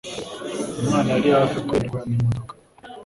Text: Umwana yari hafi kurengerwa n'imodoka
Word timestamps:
Umwana 0.79 1.09
yari 1.15 1.29
hafi 1.37 1.57
kurengerwa 1.67 1.99
n'imodoka 2.07 2.53